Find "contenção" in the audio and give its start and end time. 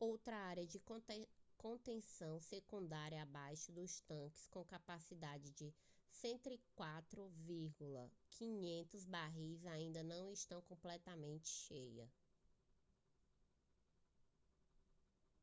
1.58-2.40